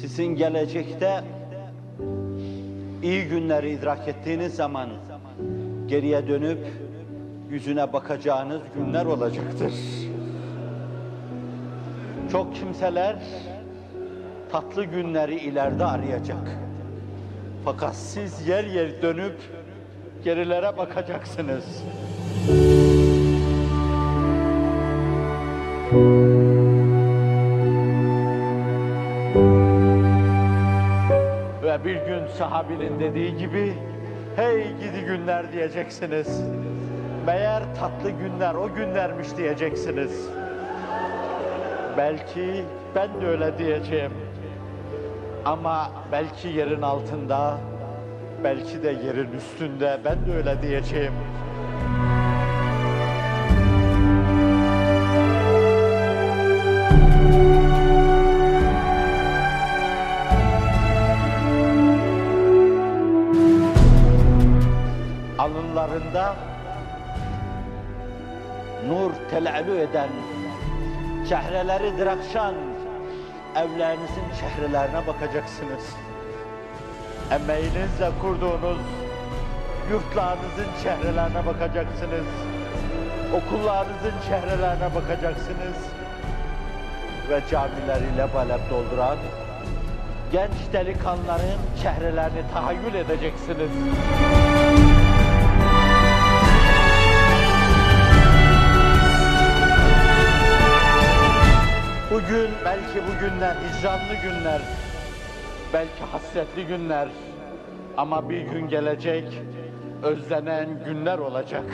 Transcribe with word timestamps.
Sizin 0.00 0.26
gelecekte 0.36 1.24
iyi 3.02 3.24
günleri 3.24 3.70
idrak 3.70 4.08
ettiğiniz 4.08 4.54
zaman 4.54 4.88
geriye 5.86 6.28
dönüp 6.28 6.58
yüzüne 7.50 7.92
bakacağınız 7.92 8.60
günler 8.74 9.06
olacaktır. 9.06 9.72
Çok 12.32 12.54
kimseler 12.54 13.16
tatlı 14.52 14.84
günleri 14.84 15.34
ileride 15.34 15.84
arayacak. 15.84 16.58
Fakat 17.64 17.96
siz 17.96 18.48
yer 18.48 18.64
yer 18.64 19.02
dönüp 19.02 19.36
gerilere 20.24 20.76
bakacaksınız. 20.76 21.82
Bir 31.84 31.94
gün 31.94 32.26
sahabinin 32.38 33.00
dediği 33.00 33.36
gibi 33.36 33.74
hey 34.36 34.62
gidi 34.62 35.04
günler 35.06 35.52
diyeceksiniz. 35.52 36.42
Meğer 37.26 37.62
tatlı 37.80 38.10
günler 38.10 38.54
o 38.54 38.74
günlermiş 38.74 39.36
diyeceksiniz. 39.36 40.28
Belki 41.96 42.64
ben 42.94 43.20
de 43.20 43.26
öyle 43.26 43.58
diyeceğim. 43.58 44.12
Ama 45.44 45.90
belki 46.12 46.48
yerin 46.48 46.82
altında, 46.82 47.58
belki 48.44 48.82
de 48.82 48.88
yerin 48.88 49.32
üstünde 49.32 49.98
ben 50.04 50.26
de 50.26 50.36
öyle 50.36 50.62
diyeceğim. 50.62 51.12
Nur 68.88 69.10
telelü 69.30 69.80
eden, 69.80 70.08
çehreleri 71.28 71.98
dirakşan 71.98 72.54
evlerinizin 73.56 74.28
çehrelerine 74.40 75.06
bakacaksınız. 75.06 75.84
Emeğinizle 77.30 78.10
kurduğunuz 78.20 78.78
yurtlarınızın 79.90 80.70
çehrelerine 80.82 81.46
bakacaksınız. 81.46 82.26
Okullarınızın 83.34 84.14
çehrelerine 84.28 84.94
bakacaksınız. 84.94 85.78
Ve 87.30 87.40
camileri 87.50 88.16
lebalep 88.18 88.70
dolduran 88.70 89.18
genç 90.32 90.72
delikanlıların 90.72 91.60
çehrelerini 91.82 92.42
tahayyül 92.52 92.94
edeceksiniz. 92.94 93.70
Belki 102.96 103.08
bu 103.08 103.20
günler 103.20 103.54
hicranlı 103.54 104.14
günler, 104.22 104.60
belki 105.72 106.04
hasretli 106.12 106.66
günler 106.66 107.08
ama 107.96 108.30
bir 108.30 108.40
gün 108.40 108.68
gelecek 108.68 109.42
özlenen 110.02 110.84
günler 110.84 111.18
olacak. 111.18 111.64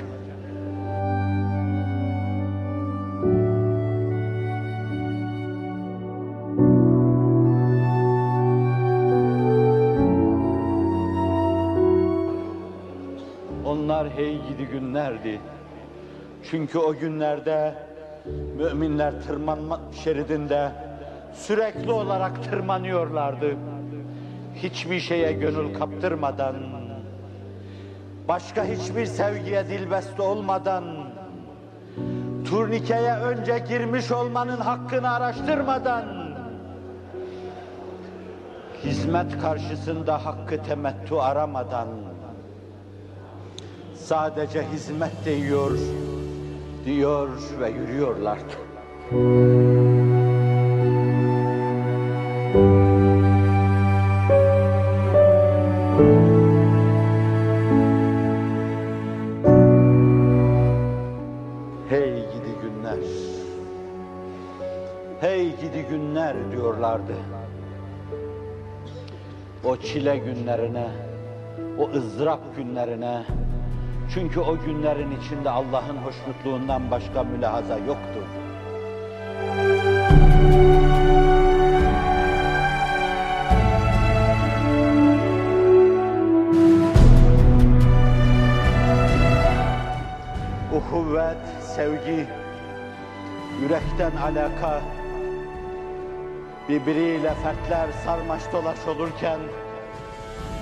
Onlar 13.66 14.10
hey 14.10 14.40
gidi 14.48 14.66
günlerdi. 14.72 15.40
Çünkü 16.50 16.78
o 16.78 16.94
günlerde 16.94 17.74
müminler 18.56 19.22
tırmanma 19.22 19.80
şeridinde 20.04 20.91
sürekli 21.34 21.92
olarak 21.92 22.44
tırmanıyorlardı. 22.44 23.56
Hiçbir 24.54 25.00
şeye 25.00 25.32
gönül 25.32 25.74
kaptırmadan, 25.74 26.56
başka 28.28 28.64
hiçbir 28.64 29.06
sevgiye 29.06 29.68
dilbest 29.68 30.20
olmadan, 30.20 30.84
turnikeye 32.44 33.14
önce 33.14 33.64
girmiş 33.68 34.12
olmanın 34.12 34.56
hakkını 34.56 35.10
araştırmadan, 35.10 36.04
hizmet 38.84 39.40
karşısında 39.40 40.26
hakkı 40.26 40.62
temettü 40.62 41.14
aramadan, 41.14 41.88
sadece 43.94 44.62
hizmet 44.72 45.24
diyor, 45.24 45.78
diyor 46.84 47.28
ve 47.60 47.70
yürüyorlardı. 47.70 48.52
Hey 65.22 65.56
gidi 65.56 65.86
günler 65.90 66.50
diyorlardı. 66.52 67.14
O 69.64 69.76
çile 69.76 70.16
günlerine, 70.16 70.86
o 71.78 71.90
ızdırap 71.90 72.56
günlerine, 72.56 73.22
çünkü 74.14 74.40
o 74.40 74.58
günlerin 74.58 75.20
içinde 75.20 75.50
Allah'ın 75.50 75.96
hoşnutluğundan 75.96 76.90
başka 76.90 77.22
mülahaza 77.22 77.78
yoktu. 77.78 78.20
Uhuvvet, 90.76 91.64
sevgi, 91.76 92.26
yürekten 93.62 94.16
alaka, 94.16 94.80
birbiriyle 96.68 97.34
fertler 97.34 97.88
sarmaş 98.04 98.42
dolaş 98.52 98.86
olurken, 98.88 99.38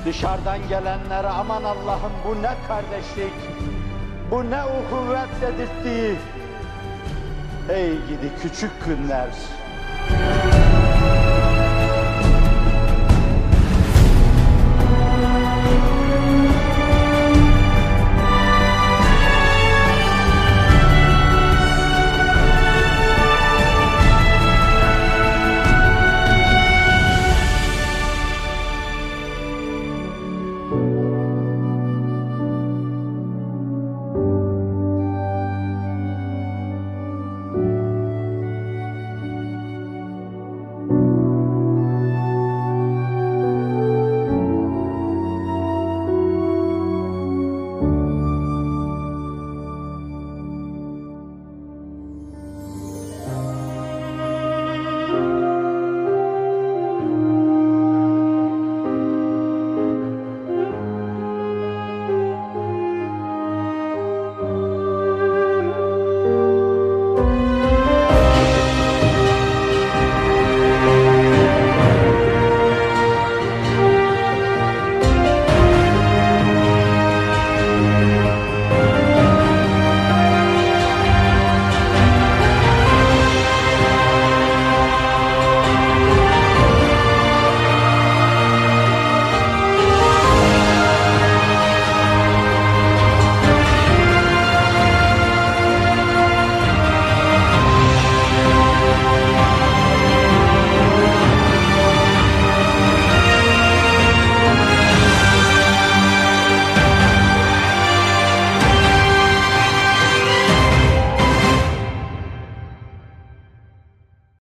Dışarıdan 0.04 0.68
gelenlere 0.68 1.28
aman 1.28 1.64
Allah'ım 1.64 2.12
bu 2.24 2.42
ne 2.42 2.54
kardeşlik, 2.68 3.32
bu 4.30 4.50
ne 4.50 4.62
uhuvvet 4.64 5.28
dedirttiği. 5.40 6.16
Ey 7.68 7.92
gidi 7.92 8.32
küçük 8.42 8.70
günler. 8.86 9.30